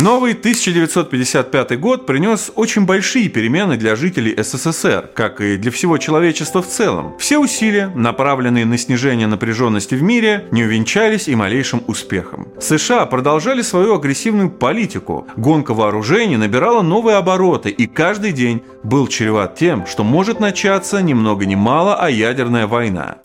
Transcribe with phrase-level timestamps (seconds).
[0.00, 6.62] Новый 1955 год принес очень большие перемены для жителей СССР, как и для всего человечества
[6.62, 7.14] в целом.
[7.18, 12.48] Все усилия, направленные на снижение напряженности в мире, не увенчались и малейшим успехом.
[12.58, 15.26] США продолжали свою агрессивную политику.
[15.36, 21.12] Гонка вооружений набирала новые обороты, и каждый день был чреват тем, что может начаться ни
[21.12, 23.18] много ни мало, а ядерная война.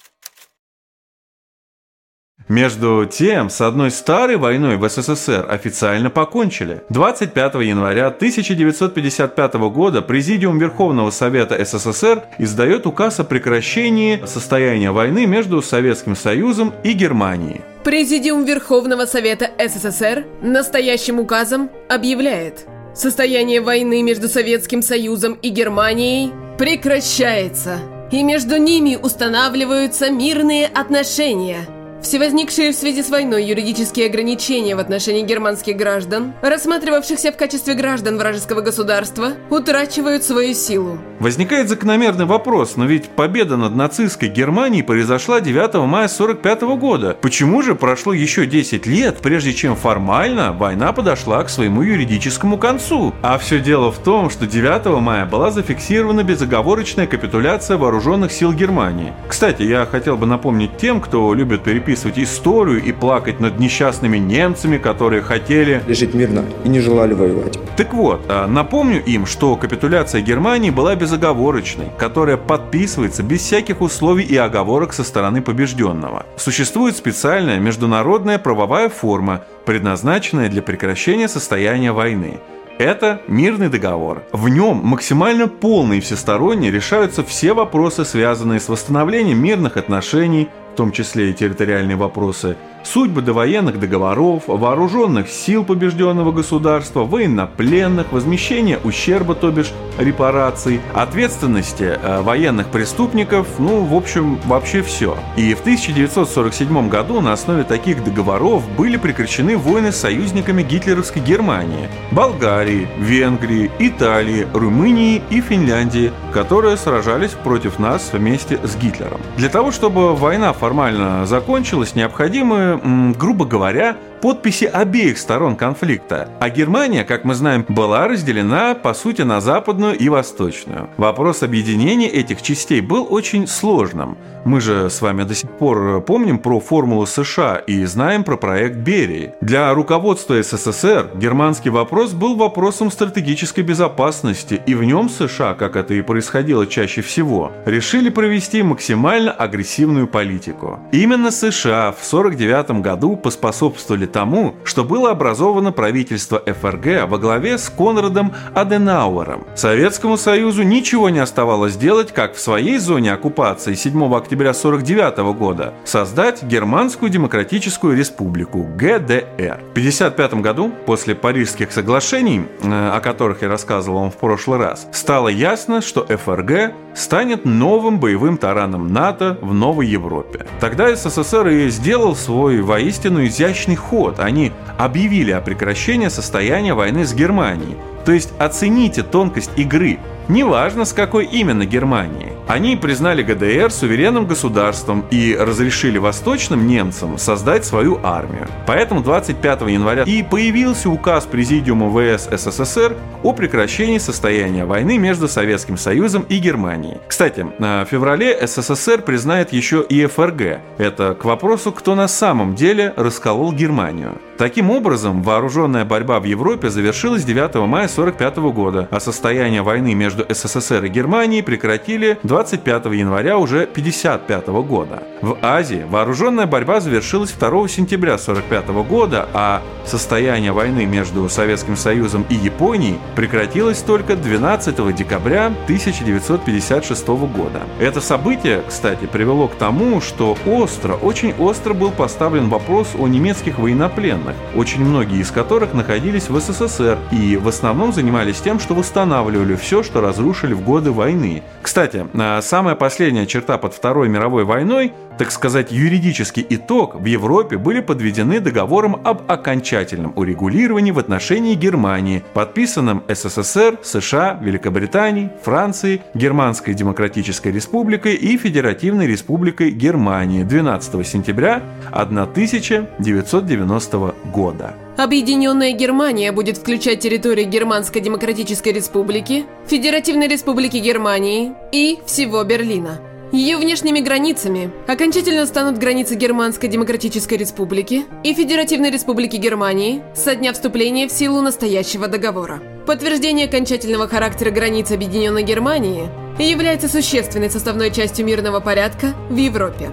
[2.48, 6.84] Между тем, с одной старой войной в СССР официально покончили.
[6.90, 15.64] 25 января 1955 года Президиум Верховного Совета СССР издает указ о прекращении состояния войны между
[15.64, 17.62] Советским Союзом и Германией.
[17.84, 27.80] Президиум Верховного Совета СССР настоящим указом объявляет Состояние войны между Советским Союзом и Германией прекращается,
[28.12, 31.68] и между ними устанавливаются мирные отношения–
[32.06, 37.74] все возникшие в связи с войной юридические ограничения в отношении германских граждан, рассматривавшихся в качестве
[37.74, 41.00] граждан вражеского государства, утрачивают свою силу.
[41.20, 47.18] Возникает закономерный вопрос, но ведь победа над нацистской Германией произошла 9 мая 45 года.
[47.20, 53.16] Почему же прошло еще 10 лет, прежде чем формально война подошла к своему юридическому концу?
[53.24, 59.12] А все дело в том, что 9 мая была зафиксирована безоговорочная капитуляция вооруженных сил Германии.
[59.28, 64.18] Кстати, я хотел бы напомнить тем, кто любит переписывать переписывать историю и плакать над несчастными
[64.18, 65.82] немцами, которые хотели...
[65.88, 67.58] Жить мирно и не желали воевать.
[67.78, 74.24] Так вот, а, напомню им, что капитуляция Германии была безоговорочной, которая подписывается без всяких условий
[74.24, 76.26] и оговорок со стороны побежденного.
[76.38, 82.40] Существует специальная международная правовая форма, предназначенная для прекращения состояния войны.
[82.78, 84.24] Это мирный договор.
[84.34, 90.78] В нем максимально полно и всесторонне решаются все вопросы, связанные с восстановлением мирных отношений, в
[90.78, 99.36] том числе и территориальные вопросы, судьбы довоенных договоров, вооруженных сил побежденного государства, военнопленных, возмещение ущерба,
[99.36, 105.18] то бишь репараций, ответственности э, военных преступников, ну, в общем, вообще все.
[105.36, 111.90] И в 1947 году на основе таких договоров были прекращены войны с союзниками гитлеровской Германии,
[112.12, 119.22] Болгарии, Венгрии, Италии, Румынии и Финляндии, которые сражались против нас вместе с Гитлером.
[119.38, 122.75] Для того, чтобы война формально закончилась, необходимы
[123.18, 129.22] грубо говоря, подписи обеих сторон конфликта, а Германия, как мы знаем, была разделена по сути
[129.22, 130.90] на западную и восточную.
[130.98, 134.18] Вопрос объединения этих частей был очень сложным.
[134.46, 138.76] Мы же с вами до сих пор помним про формулу США и знаем про проект
[138.78, 139.34] Берии.
[139.42, 145.96] Для руководства СССР германский вопрос был вопросом стратегической безопасности, и в нем США, как это
[145.96, 150.80] и происходило чаще всего, решили провести максимально агрессивную политику.
[150.92, 157.70] Именно США в 1949 году поспособствовали тому, что было образовано правительство ФРГ во главе с
[157.70, 159.46] Конрадом Аденауэром.
[159.56, 165.74] Советскому Союзу ничего не оставалось делать, как в своей зоне оккупации 7 октября 1949 года
[165.84, 169.60] создать Германскую Демократическую Республику ГДР.
[169.74, 174.88] В 1955 году, после Парижских соглашений, э, о которых я рассказывал вам в прошлый раз,
[174.92, 180.46] стало ясно, что ФРГ станет новым боевым тараном НАТО в Новой Европе.
[180.60, 187.06] Тогда СССР и сделал свой воистину изящный ход год они объявили о прекращении состояния войны
[187.06, 187.78] с Германией.
[188.06, 192.34] То есть оцените тонкость игры– Неважно, с какой именно Германии.
[192.48, 198.48] Они признали ГДР суверенным государством и разрешили восточным немцам создать свою армию.
[198.68, 205.78] Поэтому 25 января и появился указ Президиума ВС СССР о прекращении состояния войны между Советским
[205.78, 206.98] Союзом и Германией.
[207.08, 210.60] Кстати, в феврале СССР признает еще и ФРГ.
[210.78, 214.20] Это к вопросу, кто на самом деле расколол Германию.
[214.38, 220.26] Таким образом, вооруженная борьба в Европе завершилась 9 мая 1945 года, а состояние войны между
[220.28, 225.04] СССР и Германией прекратили 25 января уже 1955 года.
[225.22, 232.26] В Азии вооруженная борьба завершилась 2 сентября 1945 года, а состояние войны между Советским Союзом
[232.30, 237.62] и Японией прекратилось только 12 декабря 1956 года.
[237.80, 243.60] Это событие, кстати, привело к тому, что остро, очень остро был поставлен вопрос о немецких
[243.60, 244.25] военнопленных,
[244.56, 249.84] очень многие из которых находились в СССР и в основном занимались тем, что восстанавливали все,
[249.84, 251.44] что разрушили в годы войны.
[251.62, 257.58] Кстати, а, самая последняя черта под Второй мировой войной так сказать, юридический итог, в Европе
[257.58, 266.74] были подведены договором об окончательном урегулировании в отношении Германии, подписанным СССР, США, Великобритании, Франции, Германской
[266.74, 274.74] Демократической Республикой и Федеративной Республикой Германии 12 сентября 1990 года.
[274.98, 283.00] Объединенная Германия будет включать территории Германской Демократической Республики, Федеративной Республики Германии и всего Берлина.
[283.32, 290.54] Ее внешними границами окончательно станут границы Германской Демократической Республики и Федеративной Республики Германии со дня
[290.54, 292.62] вступления в силу настоящего договора.
[292.86, 296.08] Подтверждение окончательного характера границ Объединенной Германии
[296.38, 299.90] является существенной составной частью мирного порядка в Европе.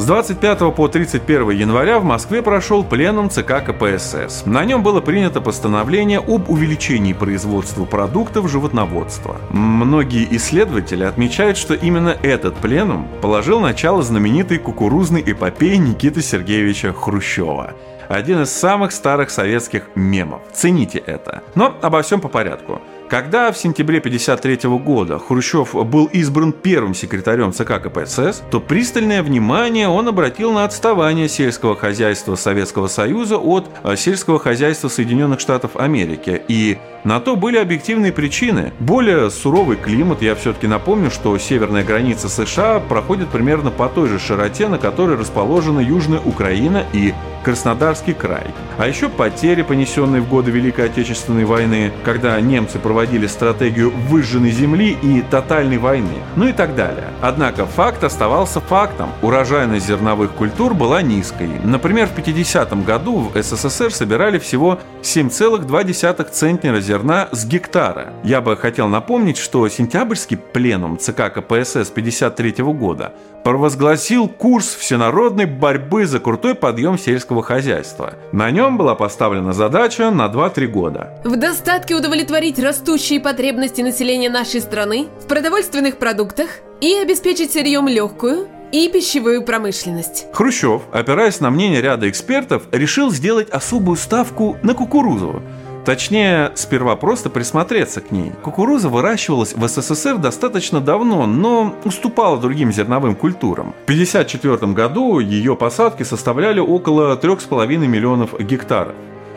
[0.00, 4.46] С 25 по 31 января в Москве прошел пленум ЦК КПСС.
[4.46, 9.36] На нем было принято постановление об увеличении производства продуктов животноводства.
[9.50, 17.74] Многие исследователи отмечают, что именно этот пленум положил начало знаменитой кукурузной эпопеи Никиты Сергеевича Хрущева
[18.10, 20.40] один из самых старых советских мемов.
[20.52, 21.42] Цените это.
[21.54, 22.80] Но обо всем по порядку.
[23.10, 29.88] Когда в сентябре 1953 года Хрущев был избран первым секретарем ЦК КПСС, то пристальное внимание
[29.88, 36.40] он обратил на отставание сельского хозяйства Советского Союза от э, сельского хозяйства Соединенных Штатов Америки.
[36.46, 38.72] И на то были объективные причины.
[38.78, 44.18] Более суровый климат, я все-таки напомню, что северная граница США проходит примерно по той же
[44.18, 48.44] широте, на которой расположена Южная Украина и Краснодарский край.
[48.76, 54.96] А еще потери, понесенные в годы Великой Отечественной войны, когда немцы проводили стратегию выжженной земли
[55.02, 57.08] и тотальной войны, ну и так далее.
[57.22, 59.10] Однако факт оставался фактом.
[59.22, 61.48] Урожайность зерновых культур была низкой.
[61.64, 68.12] Например, в 50 году в СССР собирали всего 7,2 центнера зерна с гектара.
[68.24, 73.12] Я бы хотел напомнить, что сентябрьский пленум ЦК КПСС 53 года
[73.44, 78.14] провозгласил курс всенародной борьбы за крутой подъем сельского хозяйства.
[78.32, 81.22] На нем была поставлена задача на 2-3 года.
[81.24, 86.48] В достатке удовлетворить растущие потребности населения нашей страны в продовольственных продуктах
[86.80, 90.26] и обеспечить сырьем легкую, и пищевую промышленность.
[90.32, 95.42] Хрущев, опираясь на мнение ряда экспертов, решил сделать особую ставку на кукурузу,
[95.90, 98.30] Точнее, сперва просто присмотреться к ней.
[98.44, 103.74] Кукуруза выращивалась в СССР достаточно давно, но уступала другим зерновым культурам.
[103.88, 108.94] В 1954 году ее посадки составляли около 3,5 миллионов гектаров.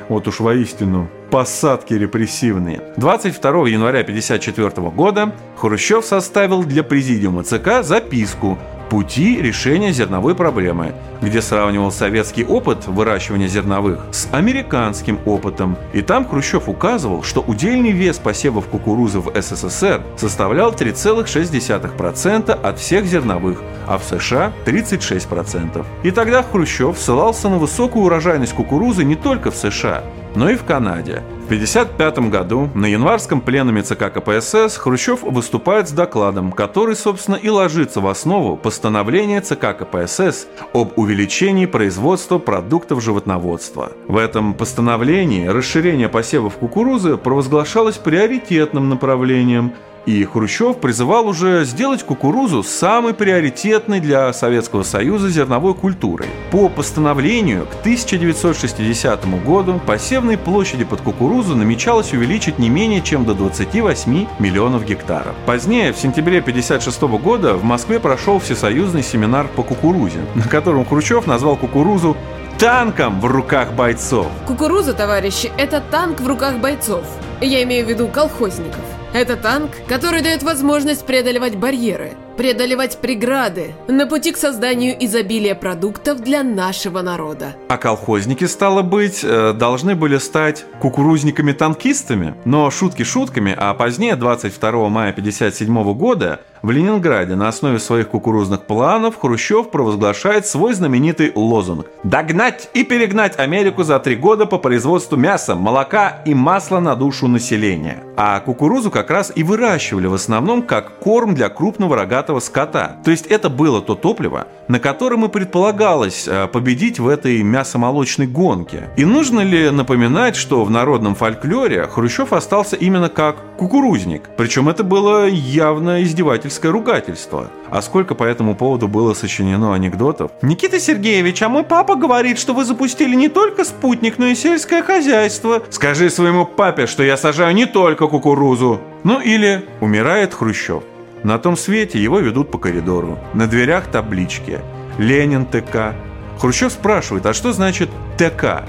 [0.10, 2.82] Вот уж воистину, посадки репрессивные.
[2.98, 8.60] 22 января 1954 года Хрущев составил для президиума ЦК записку,
[8.90, 15.78] пути решения зерновой проблемы, где сравнивал советский опыт выращивания зерновых с американским опытом.
[15.94, 23.06] И там Хрущев указывал, что удельный вес посевов кукурузы в СССР составлял 3,6% от всех
[23.06, 25.86] зерновых, а в США 36%.
[26.04, 30.04] И тогда Хрущев ссылался на высокую урожайность кукурузы не только в США,
[30.36, 31.24] но и в Канаде.
[31.44, 37.50] В 1955 году на январском пленуме ЦК КПСС Хрущев выступает с докладом, который, собственно, и
[37.50, 43.92] ложится в основу постановления ЦК КПСС об увеличении производства продуктов животноводства.
[44.08, 49.74] В этом постановлении расширение посевов кукурузы провозглашалось приоритетным направлением–
[50.06, 56.28] и Хрущев призывал уже сделать кукурузу самой приоритетной для Советского Союза зерновой культурой.
[56.52, 63.34] По постановлению к 1960 году посевной площади под кукурузу намечалось увеличить не менее чем до
[63.34, 65.36] 28 миллионов гектаров.
[65.46, 71.28] Позднее, в сентябре 1956 года, в Москве прошел всесоюзный семинар по кукурузе, на котором Хрущев
[71.28, 72.18] назвал кукурузу
[72.60, 74.28] танком в руках бойцов.
[74.48, 77.04] Кукуруза, товарищи, это танк в руках бойцов.
[77.42, 78.84] Я имею в виду колхозников.
[79.14, 86.22] Это танк, который дает возможность преодолевать барьеры, преодолевать преграды на пути к созданию изобилия продуктов
[86.22, 87.56] для нашего народа.
[87.70, 92.36] А колхозники, стало быть, э, должны были стать кукурузниками-танкистами?
[92.46, 98.62] Но шутки шутками, а позднее, 22 мая 1957 года, в Ленинграде на основе своих кукурузных
[98.62, 105.18] планов Хрущев провозглашает свой знаменитый лозунг «Догнать и перегнать Америку за три года по производству
[105.18, 108.02] мяса, молока и масла на душу населения».
[108.16, 112.98] А кукурузу как раз и выращивали в основном как корм для крупного рогатого скота.
[113.04, 118.28] То есть это было то топливо, на котором и предполагалось э, победить в этой мясомолочной
[118.28, 118.90] гонке.
[118.98, 124.30] И нужно ли напоминать, что в народном фольклоре Хрущев остался именно как кукурузник?
[124.38, 127.48] Причем это было явно издевательство родительское ругательство.
[127.70, 130.32] А сколько по этому поводу было сочинено анекдотов?
[130.42, 134.84] Никита Сергеевич, а мой папа говорит, что вы запустили не только спутник, но и сельское
[134.84, 135.64] хозяйство.
[135.70, 138.80] Скажи своему папе, что я сажаю не только кукурузу.
[139.04, 140.84] Ну или умирает Хрущев.
[141.24, 143.18] На том свете его ведут по коридору.
[143.34, 144.60] На дверях таблички
[144.98, 145.96] «Ленин ТК».
[146.38, 148.66] Хрущев спрашивает, а что значит ТК?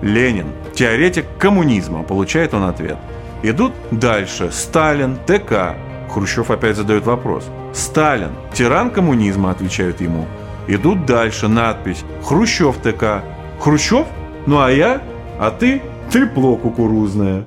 [0.00, 2.96] Ленин, теоретик коммунизма, получает он ответ.
[3.42, 4.50] Идут дальше.
[4.50, 5.76] Сталин, ТК.
[6.10, 7.44] Хрущев опять задает вопрос.
[7.74, 10.26] Сталин, тиран коммунизма, отвечают ему.
[10.66, 11.48] Идут дальше.
[11.48, 12.04] Надпись.
[12.24, 13.22] Хрущев ТК.
[13.60, 14.06] Хрущев?
[14.46, 15.02] Ну а я?
[15.38, 15.82] А ты?
[16.10, 17.46] Трепло кукурузное.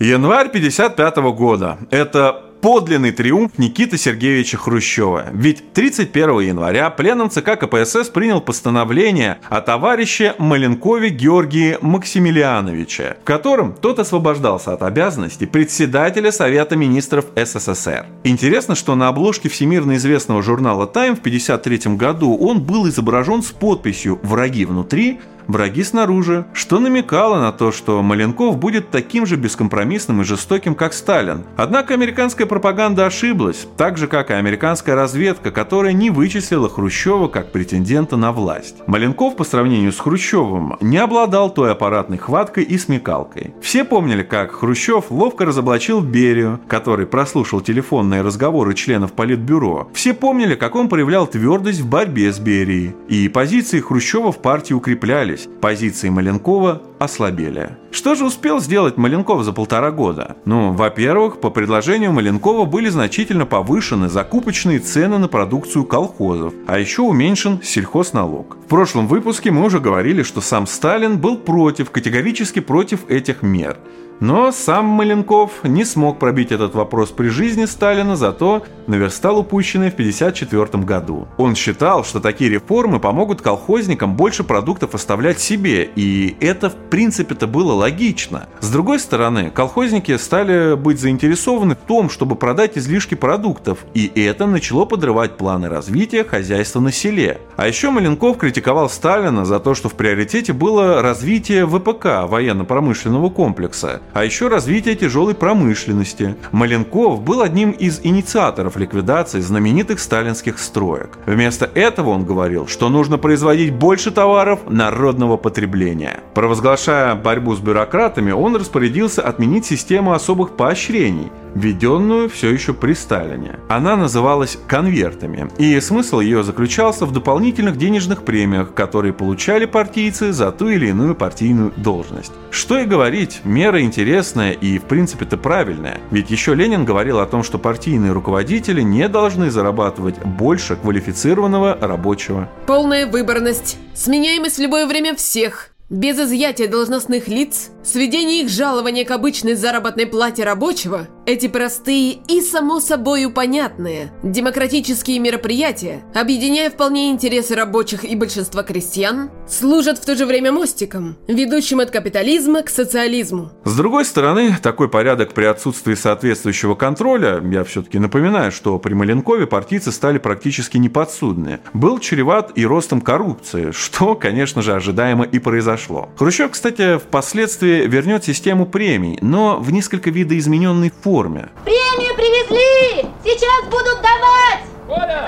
[0.00, 1.78] Январь 55 года.
[1.90, 5.26] Это подлинный триумф Никиты Сергеевича Хрущева.
[5.32, 13.74] Ведь 31 января пленум ЦК КПСС принял постановление о товарище Маленкове Георгии Максимилиановича, в котором
[13.74, 18.06] тот освобождался от обязанностей председателя Совета министров СССР.
[18.24, 23.52] Интересно, что на обложке всемирно известного журнала Time в 1953 году он был изображен с
[23.52, 30.22] подписью «Враги внутри», враги снаружи, что намекало на то, что Маленков будет таким же бескомпромиссным
[30.22, 31.44] и жестоким, как Сталин.
[31.56, 37.52] Однако американская пропаганда ошиблась, так же, как и американская разведка, которая не вычислила Хрущева как
[37.52, 38.76] претендента на власть.
[38.86, 43.54] Маленков по сравнению с Хрущевым не обладал той аппаратной хваткой и смекалкой.
[43.60, 49.88] Все помнили, как Хрущев ловко разоблачил Берию, который прослушал телефонные разговоры членов Политбюро.
[49.92, 52.94] Все помнили, как он проявлял твердость в борьбе с Берией.
[53.08, 57.76] И позиции Хрущева в партии укреплялись усилились, позиции Маленкова ослабели.
[57.90, 60.36] Что же успел сделать Маленков за полтора года?
[60.44, 67.02] Ну, во-первых, по предложению Маленкова были значительно повышены закупочные цены на продукцию колхозов, а еще
[67.02, 68.56] уменьшен сельхозналог.
[68.64, 73.76] В прошлом выпуске мы уже говорили, что сам Сталин был против, категорически против этих мер.
[74.20, 79.94] Но сам Маленков не смог пробить этот вопрос при жизни Сталина, зато наверстал упущенное в
[79.94, 81.28] 1954 году.
[81.36, 87.46] Он считал, что такие реформы помогут колхозникам больше продуктов оставлять себе, и это в принципе-то
[87.46, 88.48] было логично.
[88.60, 94.46] С другой стороны, колхозники стали быть заинтересованы в том, чтобы продать излишки продуктов, и это
[94.46, 97.40] начало подрывать планы развития хозяйства на селе.
[97.56, 104.00] А еще Маленков критиковал Сталина за то, что в приоритете было развитие ВПК, военно-промышленного комплекса,
[104.12, 106.36] а еще развитие тяжелой промышленности.
[106.52, 111.18] Маленков был одним из инициаторов ликвидации знаменитых сталинских строек.
[111.26, 116.20] Вместо этого он говорил, что нужно производить больше товаров народного потребления.
[116.34, 123.58] Провозглашая борьбу с бюрократами, он распорядился отменить систему особых поощрений– введенную все еще при Сталине.
[123.68, 130.52] Она называлась конвертами, и смысл ее заключался в дополнительных денежных премиях, которые получали партийцы за
[130.52, 132.32] ту или иную партийную должность.
[132.50, 137.44] Что и говорить, мера интересная и в принципе-то правильная, ведь еще Ленин говорил о том,
[137.44, 142.50] что партийные руководители не должны зарабатывать больше квалифицированного рабочего.
[142.66, 149.12] Полная выборность, сменяемость в любое время всех, без изъятия должностных лиц, сведения их жалования к
[149.12, 157.54] обычной заработной плате рабочего, эти простые и само собою понятные демократические мероприятия, объединяя вполне интересы
[157.54, 163.50] рабочих и большинства крестьян, служат в то же время мостиком, ведущим от капитализма к социализму.
[163.64, 169.46] С другой стороны, такой порядок при отсутствии соответствующего контроля, я все-таки напоминаю, что при Маленкове
[169.46, 176.10] партийцы стали практически неподсудны, был чреват и ростом коррупции, что, конечно же, ожидаемо и произошло.
[176.18, 181.48] Хрущев, кстати, впоследствии вернет систему премий, но в несколько видоизмененной форме форме.
[181.64, 183.08] Премию привезли!
[183.22, 184.73] Сейчас будут давать!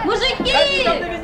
[0.05, 0.53] Мужики!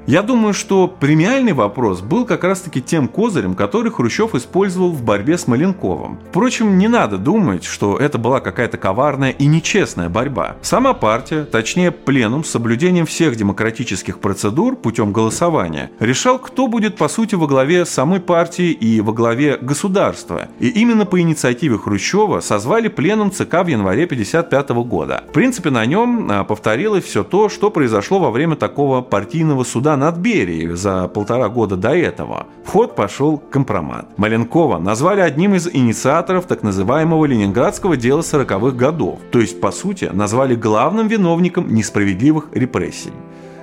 [0.07, 5.39] Я думаю, что премиальный вопрос был как раз-таки тем козырем, который Хрущев использовал в борьбе
[5.39, 6.19] с Маленковым.
[6.31, 10.57] Впрочем, не надо думать, что это была какая-то коварная и нечестная борьба.
[10.61, 17.07] Сама партия, точнее пленум с соблюдением всех демократических процедур путем голосования, решал, кто будет по
[17.07, 20.49] сути во главе самой партии и во главе государства.
[20.59, 25.23] И именно по инициативе Хрущева созвали пленум ЦК в январе 1955 года.
[25.29, 29.97] В принципе, на нем а, повторилось все то, что произошло во время такого партийного суда
[29.97, 32.47] над Берией за полтора года до этого.
[32.65, 34.07] В ход пошел компромат.
[34.17, 40.09] Маленкова назвали одним из инициаторов так называемого ленинградского дела 40-х годов, то есть, по сути,
[40.13, 43.13] назвали главным виновником несправедливых репрессий.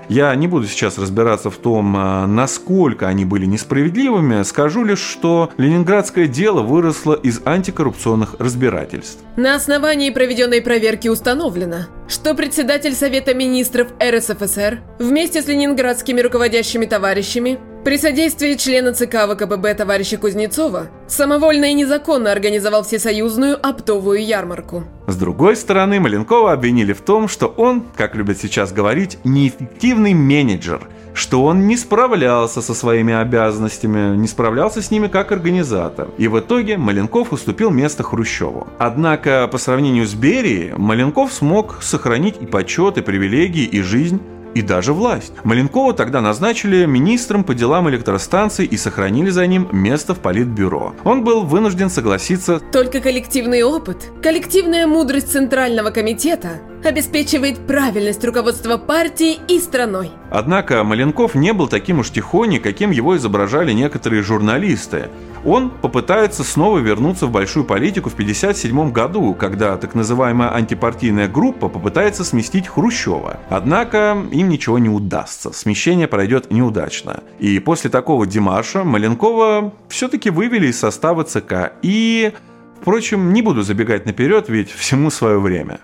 [0.10, 5.52] Я не буду сейчас разбираться в том, а, насколько они были несправедливыми, скажу лишь, что
[5.58, 9.20] ленинградское дело выросло из антикоррупционных разбирательств.
[9.38, 17.60] На основании проведенной проверки установлено, что председатель Совета Министров РСФСР вместе с ленинградскими руководящими товарищами
[17.84, 24.84] при содействии члена ЦК ВКПБ товарища Кузнецова самовольно и незаконно организовал всесоюзную оптовую ярмарку.
[25.08, 30.88] С другой стороны, Маленкова обвинили в том, что он, как любят сейчас говорить, неэффективный менеджер–
[31.20, 36.08] что он не справлялся со своими обязанностями, не справлялся с ними как организатор.
[36.18, 38.68] И в итоге Маленков уступил место Хрущеву.
[38.78, 44.22] Однако по сравнению с Берией, Маленков смог сохранить и почет, и привилегии, и жизнь
[44.56, 45.34] и даже власть.
[45.44, 50.96] Маленкова тогда назначили министром по делам электростанций и сохранили за ним место в политбюро.
[51.04, 52.60] Он был вынужден согласиться...
[52.72, 60.12] Только коллективный опыт, коллективная мудрость Центрального комитета обеспечивает правильность руководства партии и страной.
[60.32, 65.10] Однако Маленков не был таким уж тихоней, каким его изображали некоторые журналисты.
[65.46, 71.70] Он попытается снова вернуться в большую политику в 1957 году, когда так называемая антипартийная группа
[71.70, 73.40] попытается сместить Хрущева.
[73.50, 77.24] Однако им ничего не удастся, смещение пройдет неудачно.
[77.40, 81.74] И после такого демарша Маленкова все-таки вывели из состава ЦК.
[81.82, 82.34] И,
[82.82, 85.80] впрочем, не буду забегать наперед, ведь всему свое время.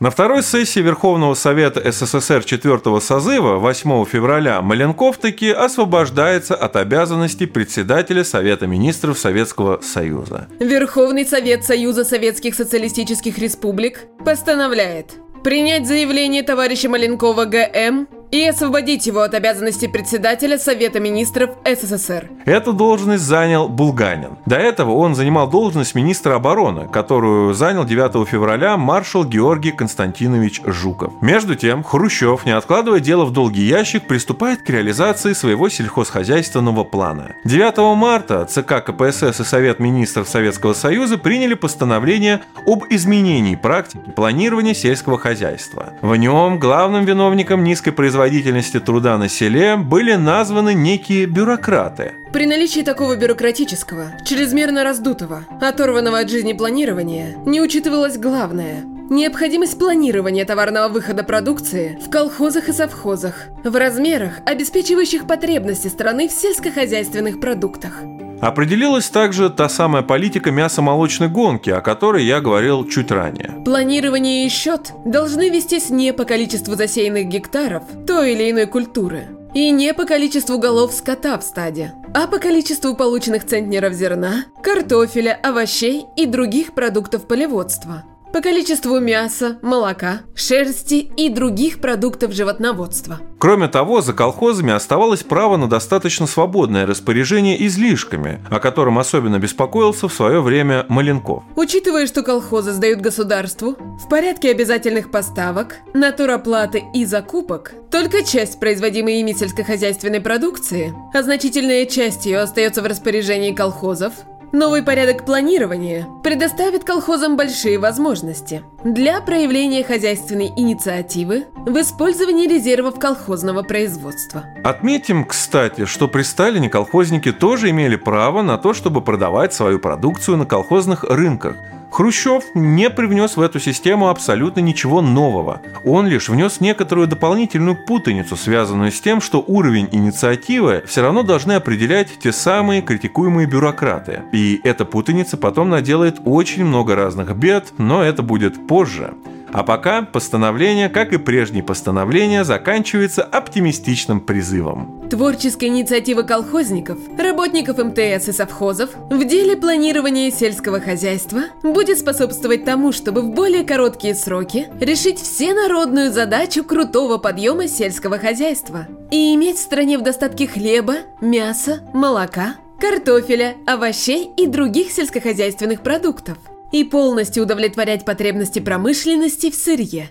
[0.00, 7.46] На второй сессии Верховного Совета СССР 4 созыва 8 февраля Маленков таки освобождается от обязанностей
[7.46, 10.46] председателя Совета министров Советского Союза.
[10.60, 19.20] Верховный Совет Союза Советских Социалистических Республик постановляет принять заявление товарища Маленкова ГМ и освободить его
[19.22, 22.28] от обязанностей председателя Совета министров СССР.
[22.44, 24.38] Эту должность занял Булганин.
[24.46, 31.12] До этого он занимал должность министра обороны, которую занял 9 февраля маршал Георгий Константинович Жуков.
[31.22, 37.32] Между тем, Хрущев, не откладывая дело в долгий ящик, приступает к реализации своего сельхозхозяйственного плана.
[37.44, 44.74] 9 марта ЦК КПСС и Совет министров Советского Союза приняли постановление об изменении практики планирования
[44.74, 45.94] сельского хозяйства.
[46.02, 52.14] В нем главным виновником низкой производительности производительности труда на селе были названы некие бюрократы.
[52.32, 60.44] При наличии такого бюрократического, чрезмерно раздутого, оторванного от жизни планирования, не учитывалось главное– необходимость планирования
[60.44, 68.02] товарного выхода продукции в колхозах и совхозах в размерах, обеспечивающих потребности страны в сельскохозяйственных продуктах.
[68.40, 73.62] Определилась также та самая политика мясомолочной гонки, о которой я говорил чуть ранее.
[73.64, 79.70] Планирование и счет должны вестись не по количеству засеянных гектаров той или иной культуры, и
[79.70, 86.06] не по количеству голов скота в стаде, а по количеству полученных центнеров зерна, картофеля, овощей
[86.16, 93.20] и других продуктов полеводства– по количеству мяса, молока, шерсти и других продуктов животноводства.
[93.38, 100.08] Кроме того, за колхозами оставалось право на достаточно свободное распоряжение излишками, о котором особенно беспокоился
[100.08, 101.44] в свое время Маленков.
[101.56, 109.20] Учитывая, что колхозы сдают государству в порядке обязательных поставок, натуроплаты и закупок, только часть производимой
[109.20, 114.12] ими сельскохозяйственной продукции, а значительная часть ее остается в распоряжении колхозов,
[114.52, 123.62] Новый порядок планирования предоставит колхозам большие возможности для проявления хозяйственной инициативы в использовании резервов колхозного
[123.62, 124.44] производства.
[124.64, 130.38] Отметим, кстати, что при Сталине колхозники тоже имели право на то, чтобы продавать свою продукцию
[130.38, 131.56] на колхозных рынках–
[131.90, 135.62] Хрущев не привнес в эту систему абсолютно ничего нового.
[135.84, 141.52] Он лишь внес некоторую дополнительную путаницу, связанную с тем, что уровень инициативы все равно должны
[141.52, 144.22] определять те самые критикуемые бюрократы.
[144.32, 149.14] И эта путаница потом наделает очень много разных бед, но это будет позже.
[149.52, 155.08] А пока постановление, как и прежние постановления, заканчивается оптимистичным призывом.
[155.08, 162.92] Творческая инициатива колхозников, работников МТС и совхозов в деле планирования сельского хозяйства будет способствовать тому,
[162.92, 169.56] чтобы в более короткие сроки решить все народную задачу крутого подъема сельского хозяйства и иметь
[169.56, 176.36] в стране в достатке хлеба, мяса, молока, картофеля, овощей и других сельскохозяйственных продуктов
[176.72, 180.10] и полностью удовлетворять потребности промышленности в сырье.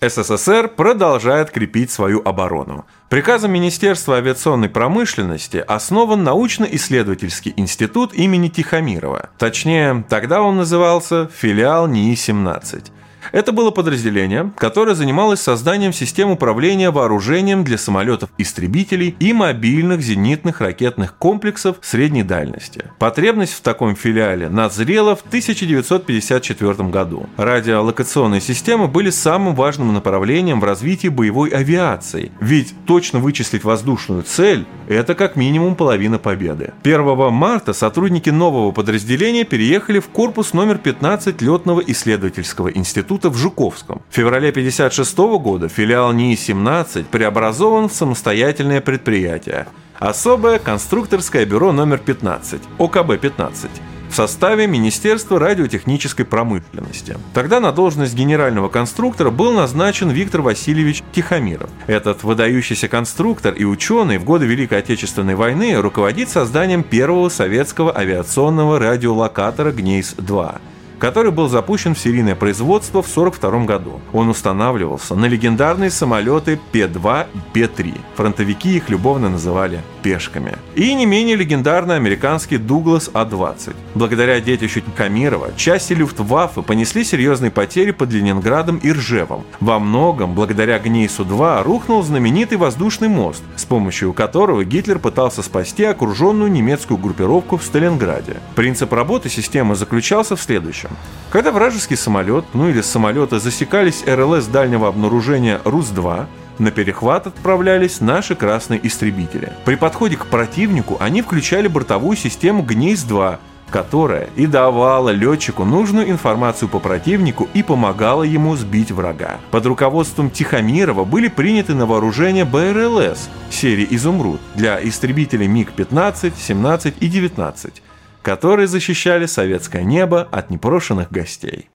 [0.00, 2.86] СССР продолжает крепить свою оборону.
[3.08, 9.30] Приказом Министерства авиационной промышленности основан научно-исследовательский институт имени Тихомирова.
[9.38, 12.90] Точнее, тогда он назывался филиал НИИ-17.
[13.30, 21.14] Это было подразделение, которое занималось созданием систем управления вооружением для самолетов-истребителей и мобильных зенитных ракетных
[21.16, 22.86] комплексов средней дальности.
[22.98, 27.26] Потребность в таком филиале назрела в 1954 году.
[27.36, 34.66] Радиолокационные системы были самым важным направлением в развитии боевой авиации, ведь точно вычислить воздушную цель–
[34.88, 36.72] это как минимум половина победы.
[36.82, 43.36] 1 марта сотрудники нового подразделения переехали в корпус номер 15 летного исследовательского института института в
[43.36, 44.02] Жуковском.
[44.10, 49.66] В феврале 1956 года филиал НИИ-17 преобразован в самостоятельное предприятие.
[49.98, 53.68] Особое конструкторское бюро номер 15, ОКБ-15.
[54.08, 57.16] в составе Министерства радиотехнической промышленности.
[57.32, 61.70] Тогда на должность генерального конструктора был назначен Виктор Васильевич Тихомиров.
[61.86, 68.78] Этот выдающийся конструктор и ученый в годы Великой Отечественной войны руководит созданием первого советского авиационного
[68.78, 70.60] радиолокатора «Гнейс-2»
[71.02, 74.00] который был запущен в серийное производство в 1942 году.
[74.12, 78.00] Он устанавливался на легендарные самолеты Пе-2 и Пе-3.
[78.14, 80.56] Фронтовики их любовно называли пешками.
[80.74, 83.74] И не менее легендарный американский Дуглас А-20.
[83.94, 89.44] Благодаря детищу Тихомирова части Люфтваффе понесли серьезные потери под Ленинградом и Ржевом.
[89.60, 96.50] Во многом, благодаря Гнейсу-2, рухнул знаменитый воздушный мост, с помощью которого Гитлер пытался спасти окруженную
[96.50, 98.36] немецкую группировку в Сталинграде.
[98.54, 100.90] Принцип работы системы заключался в следующем.
[101.30, 106.26] Когда вражеский самолет, ну или самолеты засекались РЛС дальнего обнаружения РУС-2,
[106.58, 109.52] на перехват отправлялись наши красные истребители.
[109.64, 113.38] При подходе к противнику они включали бортовую систему ГНИС-2,
[113.70, 119.38] которая и давала летчику нужную информацию по противнику и помогала ему сбить врага.
[119.50, 127.08] Под руководством Тихомирова были приняты на вооружение БРЛС серии «Изумруд» для истребителей МиГ-15, 17 и
[127.08, 127.82] 19
[128.22, 131.68] которые защищали советское небо от непрошенных гостей.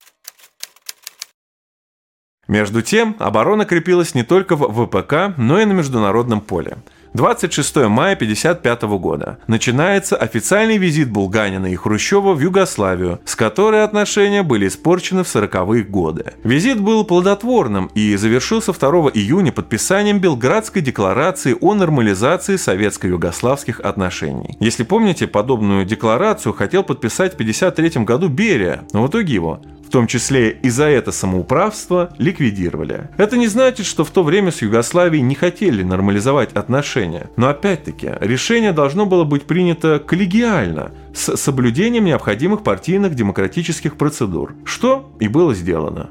[2.47, 6.77] Между тем, оборона крепилась не только в ВПК, но и на международном поле–
[7.17, 14.43] 26 мая 1955 года начинается официальный визит Булганина и Хрущева в Югославию, с которой отношения
[14.43, 16.33] были испорчены в 40-е годы.
[16.43, 24.55] Визит был плодотворным и завершился 2 июня подписанием Белградской декларации о нормализации советско-югославских отношений.
[24.60, 29.89] Если помните, подобную декларацию хотел подписать в 1953 году Берия, но в итоге его в
[29.89, 33.10] том числе и за это самоуправство, ликвидировали.
[33.15, 37.30] Это не значит, что в то время с Югославией не хотели нормализовать отношения.
[37.38, 45.10] Но опять-таки, решение должно было быть принято коллегиально, с соблюдением необходимых партийных демократических процедур, что
[45.19, 46.10] и было сделано.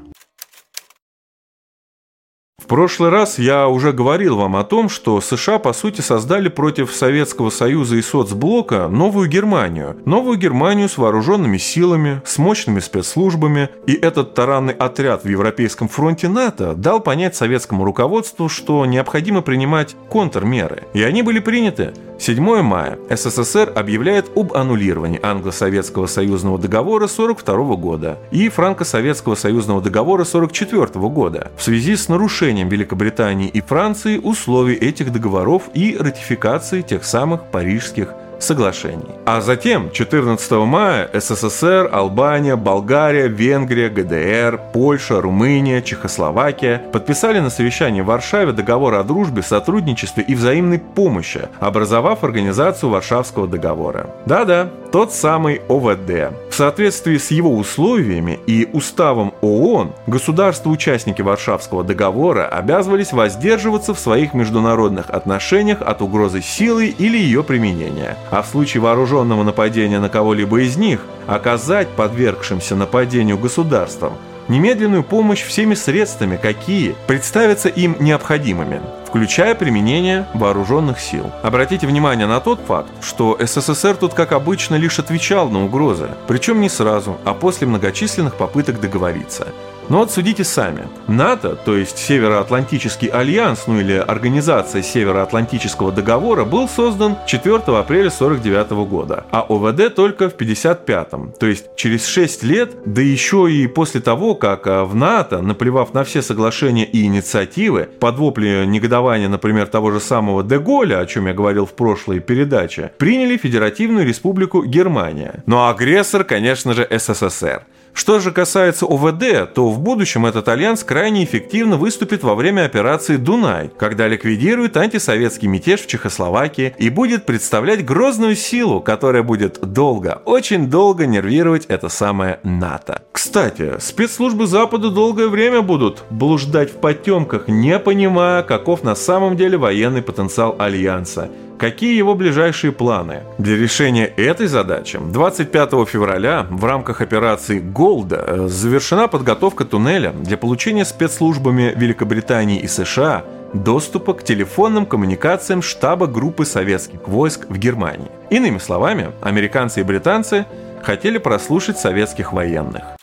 [2.67, 7.49] Прошлый раз я уже говорил вам о том, что США по сути создали против Советского
[7.49, 9.95] Союза и соцблока новую Германию.
[10.03, 13.69] Новую Германию с вооруженными силами, с мощными спецслужбами.
[13.85, 19.95] И этот таранный отряд в Европейском фронте НАТО дал понять советскому руководству, что необходимо принимать
[20.09, 20.83] контрмеры.
[20.93, 21.93] И они были приняты.
[22.19, 22.97] 7 мая.
[23.09, 31.51] СССР объявляет об аннулировании англо-советского союзного договора 1942 года и франко-советского союзного договора 1944 года
[31.57, 38.09] в связи с нарушением Великобритании и Франции условий этих договоров и ратификации тех самых парижских
[38.39, 39.15] соглашений.
[39.25, 48.01] А затем, 14 мая, СССР, Албания, Болгария, Венгрия, ГДР, Польша, Румыния, Чехословакия подписали на совещании
[48.01, 54.07] в Варшаве договор о дружбе, сотрудничестве и взаимной помощи, образовав Организацию Варшавского договора.
[54.25, 56.33] Да-да, тот самый ОВД.
[56.49, 64.33] В соответствии с его условиями и уставом ООН, государства-участники Варшавского договора обязывались воздерживаться в своих
[64.33, 70.61] международных отношениях от угрозы силы или ее применения, а в случае вооруженного нападения на кого-либо
[70.61, 74.13] из них оказать подвергшимся нападению государствам
[74.47, 81.31] немедленную помощь всеми средствами, какие представятся им необходимыми, включая применение вооруженных сил.
[81.43, 86.61] Обратите внимание на тот факт, что СССР тут, как обычно, лишь отвечал на угрозы, причем
[86.61, 89.47] не сразу, а после многочисленных попыток договориться–
[89.89, 90.87] но вот судите сами.
[91.07, 98.71] НАТО, то есть Североатлантический альянс, ну или Организация Североатлантического договора, был создан 4 апреля 1949
[98.89, 101.39] года, а ОВД только в 1955.
[101.39, 105.93] То есть через 6 лет, да еще и после того, как а, в НАТО, наплевав
[105.93, 111.27] на все соглашения и инициативы, под вопли негодования, например, того же самого Деголя, о чем
[111.27, 115.43] я говорил в прошлой передаче, приняли Федеративную Республику Германия.
[115.45, 117.63] Но агрессор, конечно же, СССР.
[117.97, 123.15] Что же касается ОВД, то в будущем этот альянс крайне эффективно выступит во время операции
[123.17, 130.21] «Дунай», когда ликвидирует антисоветский мятеж в Чехословакии и будет представлять грозную силу, которая будет долго,
[130.25, 133.01] очень долго нервировать это самое НАТО.
[133.11, 139.57] Кстати, спецслужбы Запада долгое время будут блуждать в потемках, не понимая, каков на самом деле
[139.57, 143.23] военный потенциал Альянса– Какие его ближайшие планы?
[143.39, 150.37] Для решения этой задачи 25 февраля в рамках операции «Голда» э, завершена подготовка туннеля для
[150.37, 158.11] получения спецслужбами Великобритании и США доступа к телефонным коммуникациям штаба группы советских войск в Германии.
[158.29, 160.45] Иными словами, американцы и британцы
[160.83, 162.96] хотели прослушать советских военных.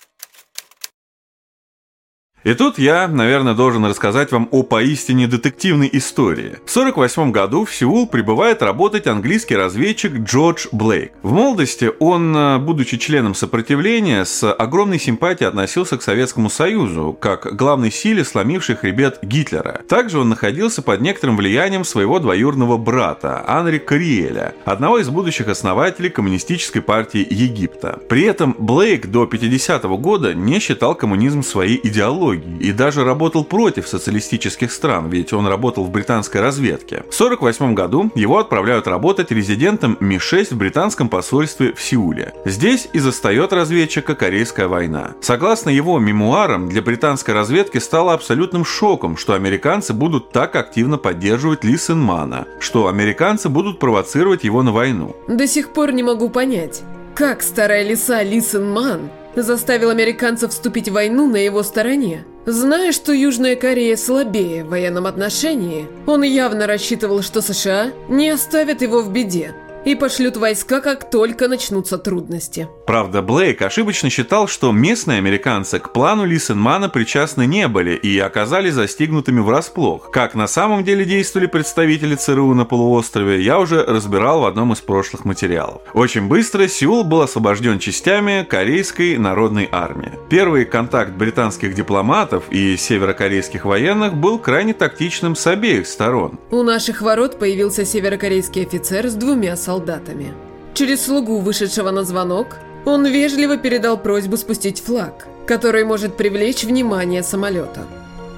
[2.45, 6.59] И тут я, наверное, должен рассказать вам о поистине детективной истории.
[6.67, 11.13] В 1948 году в Сеул прибывает работать английский разведчик Джордж Блейк.
[11.23, 17.57] В молодости он, э, будучи членом сопротивления, с огромной симпатией относился к Советскому Союзу, как
[17.57, 19.81] главной силе сломившей хребет Гитлера.
[19.89, 26.11] Также он находился под некоторым влиянием своего двоюродного брата, Анри Кариэля, одного из будущих основателей
[26.11, 28.01] Коммунистической партии Египта.
[28.11, 33.45] При этом Блейк до 50 -го года не считал коммунизм своей идеологией и даже работал
[33.45, 37.05] против социалистических стран, ведь он работал в британской разведке.
[37.11, 42.35] В 1948 году его отправляют работать резидентом Ми-6 в британском посольстве в Сеуле.
[42.45, 45.13] Здесь и застает разведчика Корейская война.
[45.21, 51.65] Согласно его мемуарам, для британской разведки стало абсолютным шоком, что американцы будут так активно поддерживать
[51.65, 55.17] Ли Сенмана, что американцы будут провоцировать его на войну.
[55.29, 56.83] До сих пор не могу понять,
[57.15, 59.11] как старая лиса Ли Сенман
[59.43, 62.25] заставил американцев вступить в войну на его стороне.
[62.47, 68.83] Зная, что Южная Корея слабее в военном отношении, он явно рассчитывал, что США не оставят
[68.83, 72.69] его в беде и пошлют войска, как только начнутся трудности.
[72.87, 78.75] Правда, Блейк ошибочно считал, что местные американцы к плану Лисенмана причастны не были и оказались
[78.75, 80.11] застигнутыми врасплох.
[80.11, 84.81] Как на самом деле действовали представители ЦРУ на полуострове, я уже разбирал в одном из
[84.81, 85.83] прошлых материалов.
[85.93, 90.13] Очень быстро Сеул был освобожден частями Корейской народной армии.
[90.31, 96.39] Первый контакт британских дипломатов и северокорейских военных был крайне тактичным с обеих сторон.
[96.51, 100.33] У наших ворот появился северокорейский офицер с двумя солдатами солдатами.
[100.75, 102.47] Через слугу, вышедшего на звонок,
[102.85, 107.81] он вежливо передал просьбу спустить флаг, который может привлечь внимание самолета.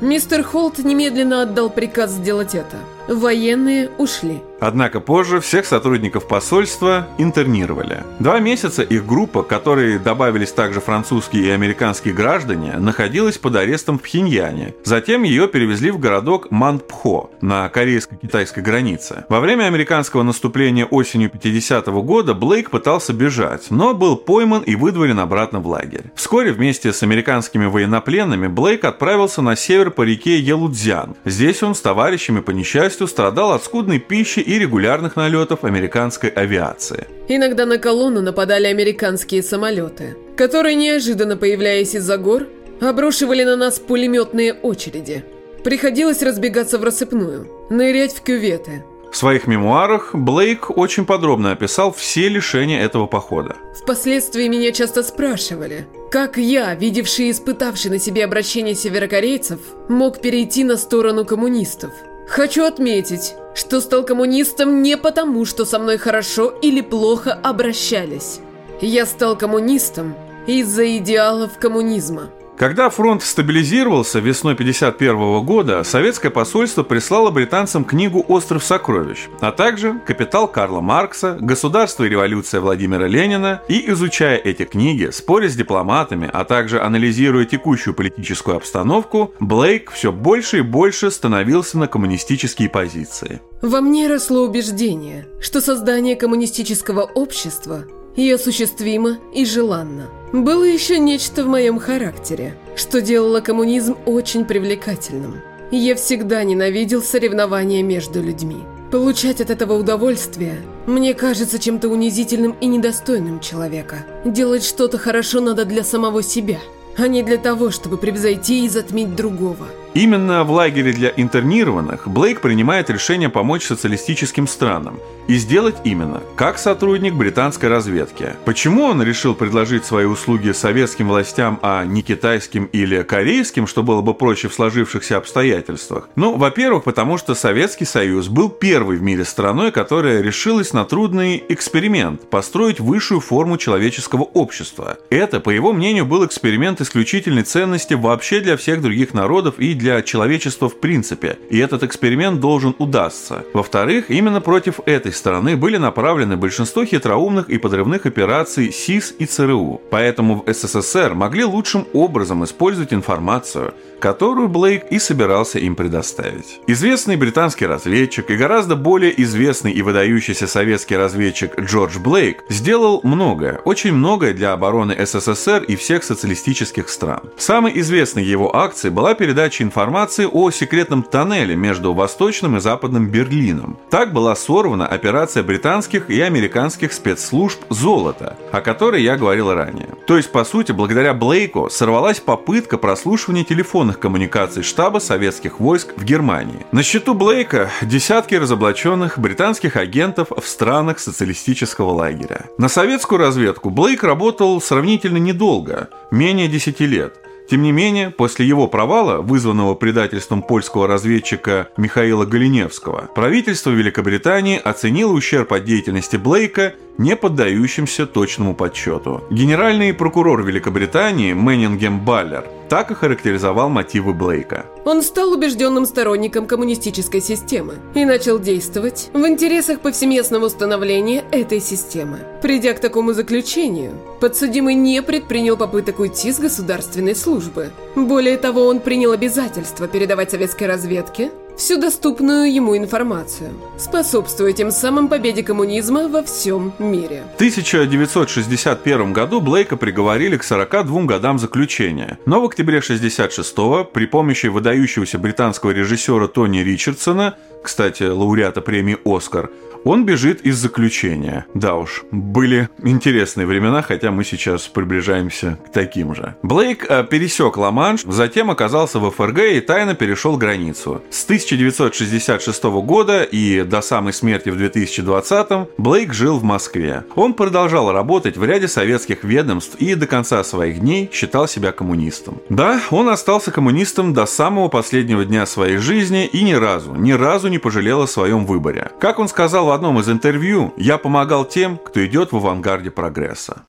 [0.00, 2.76] Мистер Холт немедленно отдал приказ сделать это.
[3.08, 4.42] Военные ушли.
[4.58, 8.04] Однако позже всех сотрудников посольства интернировали.
[8.18, 14.02] Два месяца их группа, которой добавились также французские и американские граждане, находилась под арестом в
[14.02, 14.74] Пхеньяне.
[14.84, 19.26] Затем ее перевезли в городок Манпхо на корейско-китайской границе.
[19.28, 24.74] Во время американского наступления осенью 50 -го года Блейк пытался бежать, но был пойман и
[24.74, 26.04] выдворен обратно в лагерь.
[26.14, 31.14] Вскоре вместе с американскими военнопленными Блейк отправился на север по реке Елудзян.
[31.24, 37.06] Здесь он с товарищами по несчастью страдал от скудной пищи и регулярных налетов американской авиации.
[37.28, 42.46] Иногда на колонну нападали американские самолеты, которые, неожиданно появляясь из-за гор,
[42.80, 45.24] обрушивали на нас пулеметные очереди.
[45.62, 48.84] Приходилось разбегаться в рассыпную, нырять в кюветы–
[49.16, 53.56] в своих мемуарах Блейк очень подробно описал все лишения этого похода.
[53.74, 60.64] Впоследствии меня часто спрашивали, как я, видевший и испытавший на себе обращение северокорейцев, мог перейти
[60.64, 61.92] на сторону коммунистов.
[62.26, 68.40] Хочу отметить, что стал коммунистом не потому, что со мной хорошо или плохо обращались.
[68.80, 70.14] Я стал коммунистом
[70.46, 72.30] из-за идеалов коммунизма.
[72.56, 80.00] Когда фронт стабилизировался весной 1951 года, советское посольство прислало британцам книгу «Остров сокровищ», а также
[80.06, 86.30] «Капитал Карла Маркса», «Государство и революция Владимира Ленина» и, изучая эти книги, споря с дипломатами,
[86.32, 93.42] а также анализируя текущую политическую обстановку, Блейк все больше и больше становился на коммунистические позиции.
[93.60, 97.84] Во мне росло убеждение, что создание коммунистического общества
[98.16, 100.08] и осуществимо и желанно.
[100.36, 105.40] Было еще нечто в моем характере, что делало коммунизм очень привлекательным.
[105.70, 108.58] Я всегда ненавидел соревнования между людьми.
[108.92, 114.04] Получать от этого удовольствие мне кажется чем-то унизительным и недостойным человека.
[114.26, 116.58] Делать что-то хорошо надо для самого себя,
[116.98, 119.66] а не для того, чтобы превзойти и затмить другого.
[119.96, 126.58] Именно в лагере для интернированных Блейк принимает решение помочь социалистическим странам и сделать именно как
[126.58, 128.34] сотрудник британской разведки.
[128.44, 134.02] Почему он решил предложить свои услуги советским властям, а не китайским или корейским, что было
[134.02, 136.10] бы проще в сложившихся обстоятельствах?
[136.14, 141.42] Ну, во-первых, потому что Советский Союз был первой в мире страной, которая решилась на трудный
[141.48, 144.98] эксперимент– построить высшую форму человеческого общества.
[145.08, 149.85] Это, по его мнению, был эксперимент исключительной ценности вообще для всех других народов и для
[149.86, 153.44] для человечества в принципе, и этот эксперимент должен удастся.
[153.54, 159.80] Во-вторых, именно против этой стороны были направлены большинство хитроумных и подрывных операций СИС и ЦРУ,
[159.90, 166.60] поэтому в СССР могли лучшим образом использовать информацию, которую Блейк и собирался им предоставить.
[166.66, 173.60] Известный британский разведчик и гораздо более известный и выдающийся советский разведчик Джордж Блейк сделал многое,
[173.64, 177.20] очень многое для обороны СССР и всех социалистических стран.
[177.36, 183.78] Самой известной его акцией была передача информации о секретном тоннеле между Восточным и Западным Берлином.
[183.90, 189.88] Так была сорвана операция британских и американских спецслужб «Золото», о которой я говорил ранее.
[190.06, 193.44] То есть, по сути, благодаря Блейку сорвалась попытка прослушивания
[193.86, 196.66] телефонных коммуникаций штаба советских войск в Германии.
[196.72, 202.46] На счету Блейка десятки разоблаченных британских агентов в странах социалистического лагеря.
[202.58, 207.14] На советскую разведку Блейк работал сравнительно недолго, менее 10 лет–
[207.48, 215.12] тем не менее, после его провала, вызванного предательством польского разведчика Михаила Галиневского, правительство Великобритании оценило
[215.12, 219.22] ущерб от деятельности Блейка не поддающимся точному подсчету.
[219.30, 224.66] Генеральный прокурор Великобритании Мэннингем Баллер так и характеризовал мотивы Блейка.
[224.84, 232.18] Он стал убежденным сторонником коммунистической системы и начал действовать в интересах повсеместного установления этой системы.
[232.42, 237.70] Придя к такому заключению, подсудимый не предпринял попыток уйти с государственной службы.
[237.94, 245.08] Более того, он принял обязательство передавать советской разведке всю доступную ему информацию, способствуя тем самым
[245.08, 247.24] победе коммунизма во всем мире.
[247.32, 254.46] В 1961 году Блейка приговорили к 42 годам заключения, но в октябре 1966 при помощи
[254.46, 259.50] выдающегося британского режиссера Тони Ричардсона, кстати, лауреата премии «Оскар»,
[259.86, 261.46] он бежит из заключения.
[261.54, 266.34] Да уж, были интересные времена, хотя мы сейчас приближаемся к таким же.
[266.42, 271.02] Блейк э, пересек Ла-Манш, затем оказался в ФРГ и тайно перешел границу.
[271.10, 277.04] С 1966 года и до самой смерти в 2020 Блейк жил в Москве.
[277.14, 282.40] Он продолжал работать в ряде советских ведомств и до конца своих дней считал себя коммунистом.
[282.48, 287.46] Да, он остался коммунистом до самого последнего дня своей жизни и ни разу, ни разу
[287.46, 288.90] не пожалел о своем выборе.
[288.98, 293.64] Как он сказал в одном из интервью я помогал тем, кто идет в авангарде прогресса.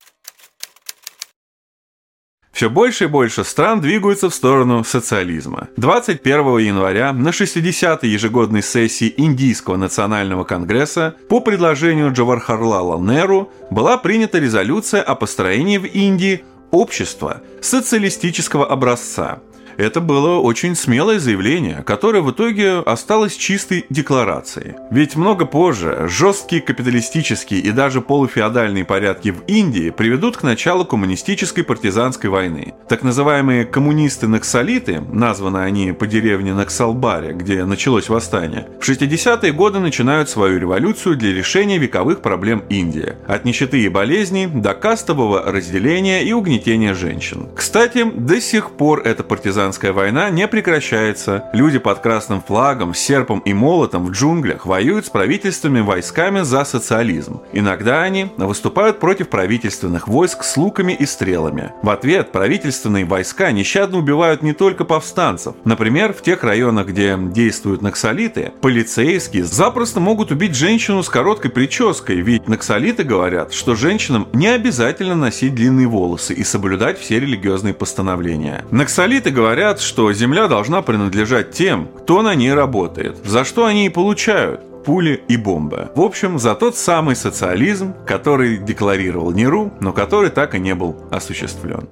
[2.52, 5.68] Все больше и больше стран двигаются в сторону социализма.
[5.78, 14.40] 21 января на 60-й ежегодной сессии Индийского национального конгресса по предложению Джавархарлала Неру была принята
[14.40, 19.40] резолюция о построении в Индии общества социалистического образца–
[19.78, 24.76] это было очень смелое заявление, которое в итоге осталось чистой декларацией.
[24.90, 31.64] Ведь много позже жесткие капиталистические и даже полуфеодальные порядки в Индии приведут к началу коммунистической
[31.64, 32.74] партизанской войны.
[32.90, 40.30] Так называемые коммунисты-наксалиты, названы они по деревне Наксалбаре, где началось восстание, в 60-е годы начинают
[40.30, 43.14] свою революцию для решения вековых проблем Индии.
[43.28, 47.48] От нищеты и болезней до кастового разделения и угнетения женщин.
[47.56, 51.44] Кстати, до сих пор эта партизанская гражданская война не прекращается.
[51.52, 57.42] Люди под красным флагом, серпом и молотом в джунглях воюют с правительственными войсками за социализм.
[57.52, 61.74] Иногда они выступают против правительственных войск с луками и стрелами.
[61.84, 65.56] В ответ правительственные войска нещадно убивают не только повстанцев.
[65.66, 72.22] Например, в тех районах, где действуют наксолиты, полицейские запросто могут убить женщину с короткой прической,
[72.22, 78.64] ведь наксолиты говорят, что женщинам не обязательно носить длинные волосы и соблюдать все религиозные постановления.
[78.72, 83.88] Наксолиты говорят, говорят, что земля должна принадлежать тем, кто на ней работает, за что они
[83.88, 85.90] и получают пули и бомбы.
[85.96, 90.96] В общем, за тот самый социализм, который декларировал Неру, но который так и не был
[91.10, 91.90] осуществлен.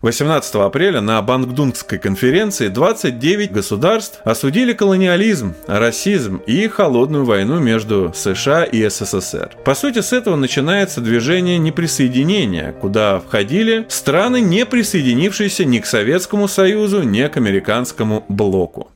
[0.00, 8.62] 18 апреля на Бангдунгской конференции 29 государств осудили колониализм, расизм и холодную войну между США
[8.62, 9.56] и СССР.
[9.64, 16.46] По сути, с этого начинается движение неприсоединения, куда входили страны, не присоединившиеся ни к Советскому
[16.46, 18.92] Союзу, ни к американскому блоку.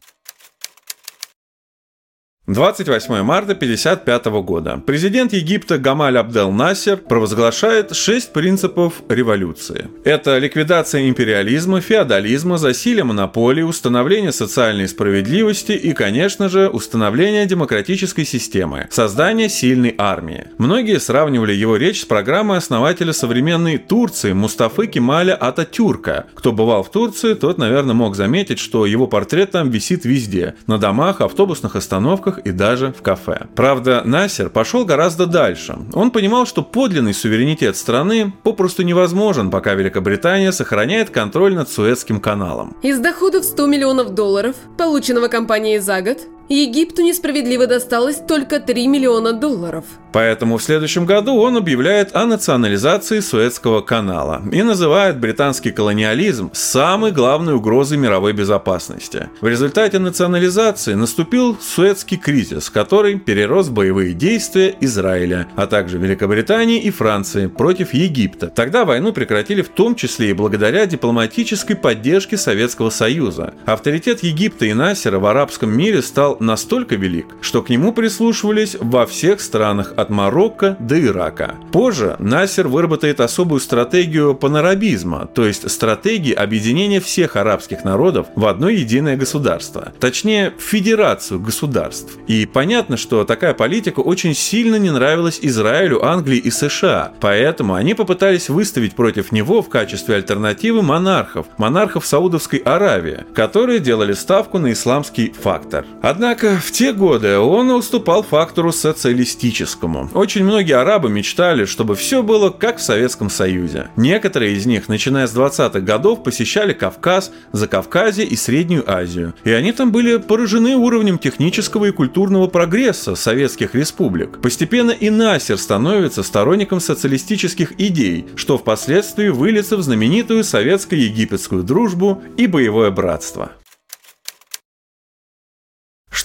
[2.52, 4.82] 28 марта 1955 года.
[4.84, 9.88] Президент Египта Гамаль Абдел Насер провозглашает шесть принципов революции.
[10.04, 18.88] Это ликвидация империализма, феодализма, засилие монополии, установление социальной справедливости и, конечно же, установление демократической системы,
[18.90, 20.48] создание сильной армии.
[20.58, 26.26] Многие сравнивали его речь с программой основателя современной Турции Мустафы Кемаля Ататюрка.
[26.34, 30.78] Кто бывал в Турции, тот, наверное, мог заметить, что его портрет там висит везде– на
[30.78, 33.46] домах, автобусных остановках, и даже в кафе.
[33.54, 35.76] Правда, Насер пошел гораздо дальше.
[35.92, 42.76] Он понимал, что подлинный суверенитет страны попросту невозможен, пока Великобритания сохраняет контроль над Суэцким каналом.
[42.82, 46.18] Из доходов 100 миллионов долларов, полученного компанией за год,
[46.52, 49.84] Египту несправедливо досталось только 3 миллиона долларов.
[50.12, 57.12] Поэтому в следующем году он объявляет о национализации Суэцкого канала и называет британский колониализм самой
[57.12, 59.30] главной угрозой мировой безопасности.
[59.40, 66.82] В результате национализации наступил Суэцкий кризис, который перерос в боевые действия Израиля, а также Великобритании
[66.82, 68.48] и Франции против Египта.
[68.48, 73.54] Тогда войну прекратили в том числе и благодаря дипломатической поддержке Советского Союза.
[73.64, 79.06] Авторитет Египта и Насера в арабском мире стал настолько велик, что к нему прислушивались во
[79.06, 81.54] всех странах от Марокко до Ирака.
[81.72, 88.68] Позже Насер выработает особую стратегию панарабизма, то есть стратегии объединения всех арабских народов в одно
[88.68, 92.18] единое государство, точнее федерацию государств.
[92.26, 97.94] И понятно, что такая политика очень сильно не нравилась Израилю, Англии и США, поэтому они
[97.94, 104.72] попытались выставить против него в качестве альтернативы монархов, монархов Саудовской Аравии, которые делали ставку на
[104.72, 105.84] исламский фактор.
[106.02, 110.10] Однако в те годы он уступал фактору социалистическому.
[110.14, 113.88] Очень многие арабы мечтали, чтобы все было как в Советском Союзе.
[113.96, 119.34] Некоторые из них, начиная с 20-х годов, посещали Кавказ, Закавказье и Среднюю Азию.
[119.44, 124.40] И они там были поражены уровнем технического и культурного прогресса советских республик.
[124.40, 132.46] Постепенно и Насер становится сторонником социалистических идей, что впоследствии выльется в знаменитую советско-египетскую дружбу и
[132.46, 133.52] боевое братство.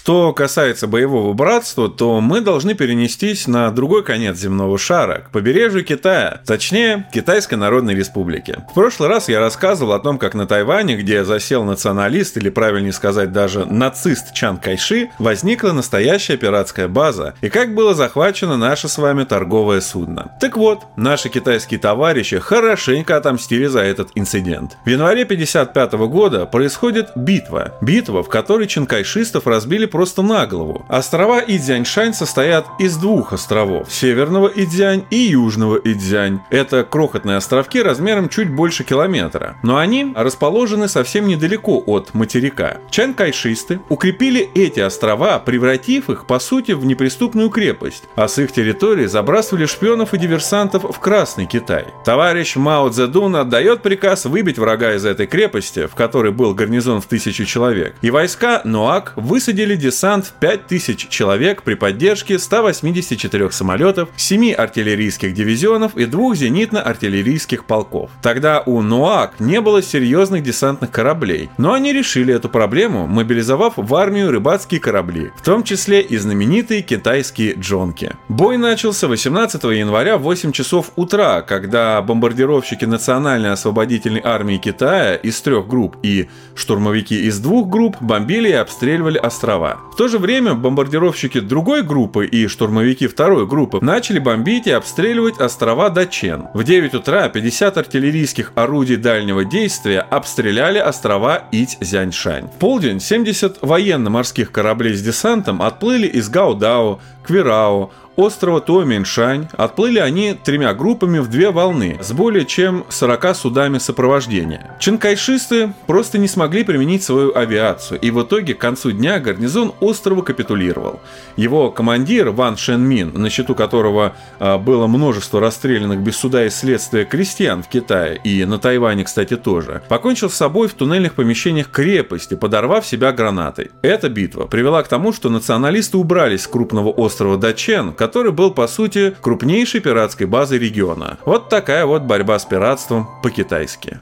[0.08, 5.84] Что касается боевого братства, то мы должны перенестись на другой конец земного шара, к побережью
[5.84, 8.55] Китая, точнее, Китайской Народной Республики.
[8.72, 12.93] В прошлый раз я рассказывал о том, как на Тайване, где засел националист, или правильнее
[12.93, 18.97] сказать даже нацист Чан Кайши, возникла настоящая пиратская база, и как было захвачено наше с
[18.97, 20.32] вами торговое судно.
[20.39, 24.78] Так вот, наши китайские товарищи хорошенько отомстили за этот инцидент.
[24.86, 27.74] В январе 1955 года происходит битва.
[27.82, 30.86] Битва, в которой чанкайшистов разбили просто на голову.
[30.89, 36.41] Острова Идзяньшань состоят из двух островов– северного Идзянь и южного Идзянь.
[36.52, 42.78] Это крохотные островки размером чуть больше километра, но они расположены совсем недалеко от материка.
[42.91, 49.08] Чанкайшисты укрепили эти острова, превратив их, по сути, в неприступную крепость, а с их территории
[49.08, 51.86] забрасывали шпионов и диверсантов в Красный Китай.
[52.06, 57.08] Товарищ Мао Цзэдун отдает приказ выбить врага из этой крепости, в которой был гарнизон в
[57.08, 64.52] тысячу человек, и войска Ноак высадили десант в 5000 человек при поддержке 184 самолетов, 7
[64.52, 68.12] артиллерийских дивизионов и двух зенитно-артиллерийских полков.
[68.22, 73.96] Тогда у НУАК не было серьезных десантных кораблей, но они решили эту проблему, мобилизовав в
[73.96, 78.12] армию рыбацкие корабли, в том числе и знаменитые китайские джонки.
[78.28, 85.40] Бой начался 18 января в 8 часов утра, когда бомбардировщики Национальной освободительной армии Китая из
[85.40, 89.76] трех групп и штурмовики из двух групп бомбили и обстреливали острова.
[89.91, 95.39] В то же время бомбардировщики другой группы и штурмовики второй группы начали бомбить и обстреливать
[95.39, 96.49] острова Дачен.
[96.53, 102.47] В 9 утра 50 артиллерийских орудий дальнего действия обстреляли острова Ить-Зяньшань.
[102.47, 110.34] В полдень 70 военно-морских кораблей с десантом отплыли из Гаудао, Квирао, острова Туоминшань отплыли они
[110.34, 114.76] тремя группами в две волны с более чем 40 судами сопровождения.
[114.80, 120.24] Чанкайшисты просто не смогли применить свою авиацию, и в итоге к концу дня гарнизон острова
[120.24, 120.99] капитулировал.
[121.36, 127.05] Его командир Ван Шенмин, на счету которого а, было множество расстрелянных без суда и следствия
[127.05, 132.34] крестьян в Китае и на Тайване, кстати, тоже, покончил с собой в туннельных помещениях крепости,
[132.34, 133.70] подорвав себя гранатой.
[133.84, 138.68] Эта битва привела к тому, что националисты убрались с крупного острова Дачен, который был, по
[138.68, 141.18] сути, крупнейшей пиратской базой региона.
[141.26, 143.99] Вот такая вот борьба с пиратством по-китайски.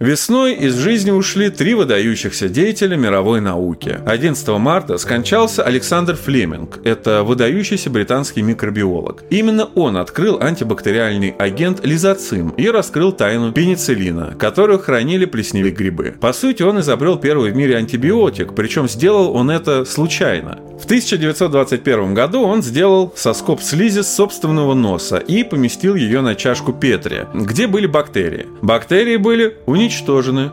[0.00, 3.98] Весной из жизни ушли три выдающихся деятеля мировой науки.
[4.06, 6.78] 11 марта скончался Александр Флеминг.
[6.84, 9.24] Это выдающийся британский микробиолог.
[9.28, 16.14] Именно он открыл антибактериальный агент лизоцим и раскрыл тайну пенициллина, которую хранили плесневые грибы.
[16.18, 20.60] По сути, он изобрел первый в мире антибиотик, причем сделал он это случайно.
[20.80, 26.72] В 1921 году он сделал соскоб слизи с собственного носа и поместил ее на чашку
[26.72, 28.46] Петри, где были бактерии.
[28.62, 29.89] Бактерии были уничтожены,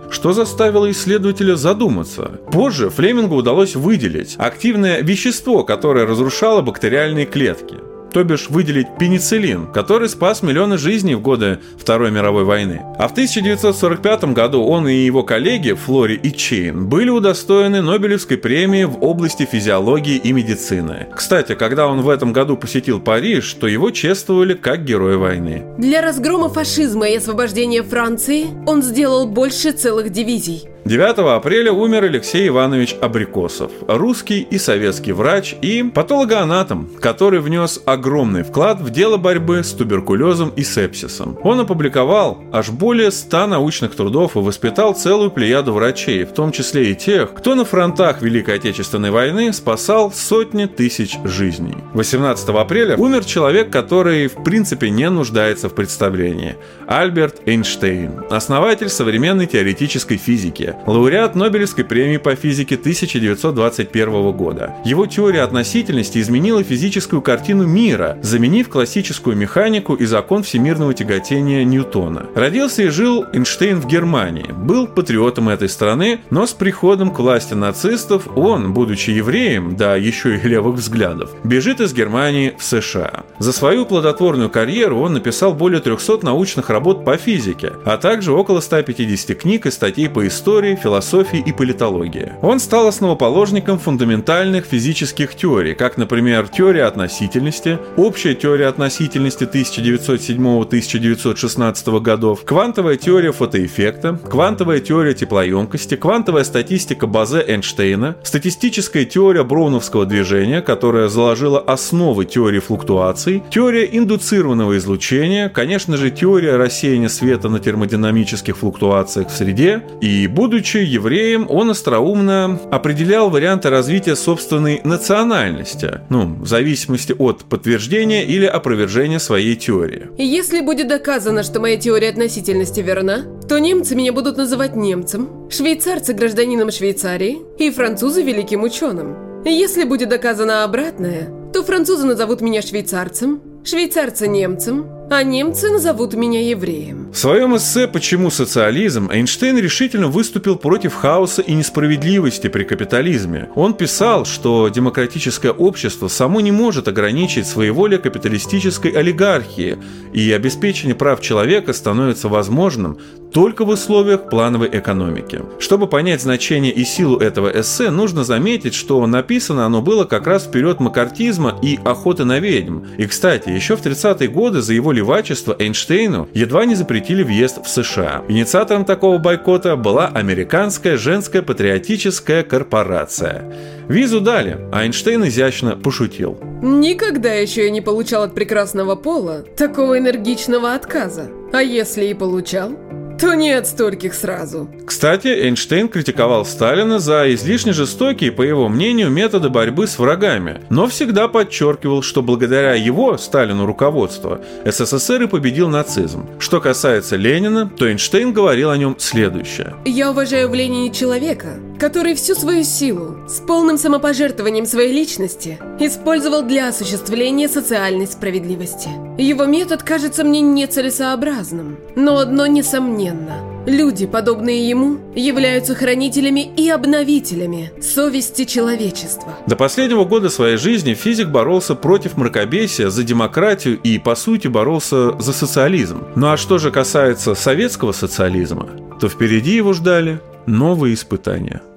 [0.10, 2.40] что заставило исследователя задуматься.
[2.52, 10.10] Позже Флемингу удалось выделить активное вещество, которое разрушало бактериальные клетки то бишь выделить пенициллин, который
[10.10, 12.82] спас миллионы жизней в годы Второй мировой войны.
[12.97, 18.84] А в 1945 году он и его коллеги Флори и Чейн были удостоены Нобелевской премии
[18.84, 21.08] в области физиологии и медицины.
[21.16, 25.66] Кстати, когда он в этом году посетил Париж, то его чествовали как героя войны.
[25.78, 30.68] Для разгрома фашизма и освобождения Франции он сделал больше целых дивизий.
[30.88, 38.44] 9 апреля умер Алексей Иванович Абрикосов, русский и советский врач и патологоанатом, который внес огромный
[38.44, 41.38] вклад в дело борьбы с туберкулезом и сепсисом.
[41.44, 46.92] Он опубликовал аж более 100 научных трудов и воспитал целую плеяду врачей, в том числе
[46.92, 51.76] и тех, кто на фронтах Великой Отечественной войны спасал сотни тысяч жизней.
[51.96, 56.56] 18 апреля умер человек, который в принципе не нуждается в представлении.
[56.88, 64.76] Альберт Эйнштейн, основатель современной теоретической физики, лауреат Нобелевской премии по физике 1921 года.
[64.86, 72.28] Его теория относительности изменила физическую картину мира, заменив классическую механику и закон всемирного тяготения Ньютона.
[72.36, 77.54] Родился и жил Эйнштейн в Германии, был патриотом этой страны, но с приходом к власти
[77.54, 83.24] нацистов он, будучи евреем, да еще и левых взглядов, бежит из Германии в США.
[83.40, 88.60] За свою плодотворную карьеру он написал более 300 научных работ по физике, а также около
[88.60, 92.34] 150 книг и статей по истории, философии и политологии.
[92.41, 102.43] Он стал основоположником фундаментальных физических теорий, как, например, теория относительности, общая теория относительности 1907-1916 годов,
[102.43, 111.07] квантовая теория фотоэффекта, квантовая теория теплоемкости, квантовая статистика Базе Эйнштейна, статистическая теория броуновского движения, которая
[111.07, 119.30] заложила основы теории флуктуаций, теория индуцированного излучения, конечно же, теория рассеяния света на термодинамических флуктуациях
[119.30, 127.12] в среде, и, будучи евреем, он остроумно определял варианты развития собственной национальности, ну, в зависимости
[127.12, 130.08] от подтверждения или опровержения своей теории.
[130.18, 136.14] Если будет доказано, что моя теория относительности верна, то немцы меня будут называть немцем, швейцарцы
[136.14, 139.43] гражданином Швейцарии и французы великим ученым.
[139.43, 146.41] Если будет доказано обратное, то французы назовут меня швейцарцем, швейцарцы немцем, а немцы назовут меня
[146.41, 147.12] евреем.
[147.14, 153.49] В своем эссе «Почему социализм» Эйнштейн решительно выступил против хаоса и несправедливости при капитализме.
[153.55, 159.78] Он писал, что демократическое общество само не может ограничить своеволие капиталистической олигархии,
[160.14, 162.97] и обеспечение прав человека становится возможным
[163.32, 165.41] только в условиях плановой экономики.
[165.60, 170.45] Чтобы понять значение и силу этого эссе, нужно заметить, что написано оно было как раз
[170.45, 172.80] в период макартизма и охоты на ведьм.
[172.97, 177.70] И, кстати, еще в 30-е годы за его левачество Эйнштейну едва не запретили въезд в
[177.70, 178.24] США.
[178.28, 183.43] Инициатором такого бойкота была американская женская патриотическая корпорация.
[183.88, 186.38] Визу дали, а Эйнштейн изящно пошутил.
[186.62, 191.30] Никогда еще я не получал от прекрасного пола такого энергичного отказа.
[191.54, 192.72] А если и получал,
[193.20, 194.70] то нет стольких сразу.
[194.86, 200.88] Кстати, Эйнштейн критиковал Сталина за излишне жестокие, по его мнению, методы борьбы с врагами, но
[200.88, 206.28] всегда подчеркивал, что благодаря его, Сталину, руководству, СССР и победил нацизм.
[206.39, 209.76] Что касается Ленина, то Эйнштейн говорил о нем следующее.
[209.86, 216.42] Я уважаю в Ленине человека, который всю свою силу, с полным самопожертвованием своей личности, использовал
[216.42, 218.90] для осуществления социальной справедливости.
[219.18, 223.42] Его метод кажется мне нецелесообразным, но одно несомненно.
[223.68, 229.36] Люди, подобные ему, являются хранителями и обновителями совести человечества.
[229.46, 235.20] До последнего года своей жизни физик боролся против мракобесия, за демократию и, по сути, боролся
[235.20, 236.06] за социализм.
[236.16, 238.70] Ну а что же касается советского социализма,
[239.02, 241.62] то впереди его ждали новые испытания–